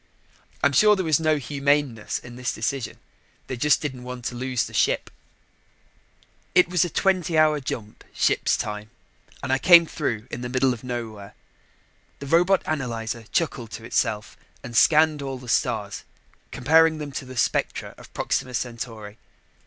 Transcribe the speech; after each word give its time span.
I'm 0.63 0.71
sure 0.71 0.95
there 0.95 1.05
was 1.05 1.19
no 1.19 1.37
humaneness 1.37 2.17
in 2.17 2.35
this 2.35 2.51
decision. 2.51 2.97
They 3.45 3.55
just 3.55 3.81
didn't 3.83 4.01
want 4.01 4.25
to 4.25 4.35
lose 4.35 4.63
the 4.65 4.73
ship. 4.73 5.11
It 6.55 6.67
was 6.69 6.83
a 6.83 6.89
twenty 6.89 7.37
hour 7.37 7.59
jump, 7.59 8.03
ship's 8.11 8.57
time, 8.57 8.89
and 9.43 9.53
I 9.53 9.59
came 9.59 9.85
through 9.85 10.25
in 10.31 10.41
the 10.41 10.49
middle 10.49 10.73
of 10.73 10.83
nowhere. 10.83 11.35
The 12.17 12.25
robot 12.25 12.63
analyzer 12.65 13.25
chuckled 13.31 13.69
to 13.73 13.83
itself 13.85 14.35
and 14.63 14.75
scanned 14.75 15.21
all 15.21 15.37
the 15.37 15.47
stars, 15.47 16.03
comparing 16.51 16.97
them 16.97 17.11
to 17.11 17.25
the 17.25 17.37
spectra 17.37 17.93
of 17.99 18.11
Proxima 18.15 18.55
Centauri. 18.55 19.19